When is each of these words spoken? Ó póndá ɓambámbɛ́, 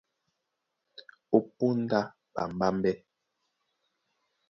Ó 1.35 1.37
póndá 1.57 1.99
ɓambámbɛ́, 2.33 2.93